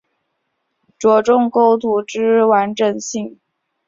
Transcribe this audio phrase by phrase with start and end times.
[0.97, 3.39] 着重构图之完整性